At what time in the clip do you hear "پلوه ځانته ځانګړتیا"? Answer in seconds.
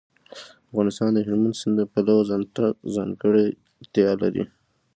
1.91-4.09